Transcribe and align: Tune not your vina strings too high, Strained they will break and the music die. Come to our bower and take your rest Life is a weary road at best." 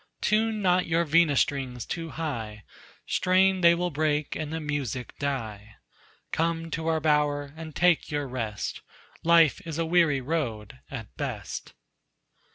Tune 0.19 0.63
not 0.63 0.87
your 0.87 1.03
vina 1.05 1.35
strings 1.35 1.85
too 1.85 2.09
high, 2.09 2.63
Strained 3.05 3.63
they 3.63 3.75
will 3.75 3.91
break 3.91 4.35
and 4.35 4.51
the 4.51 4.59
music 4.59 5.13
die. 5.19 5.75
Come 6.31 6.71
to 6.71 6.87
our 6.87 6.99
bower 6.99 7.53
and 7.55 7.75
take 7.75 8.09
your 8.09 8.27
rest 8.27 8.81
Life 9.23 9.61
is 9.63 9.77
a 9.77 9.85
weary 9.85 10.19
road 10.19 10.79
at 10.89 11.15
best." 11.17 11.75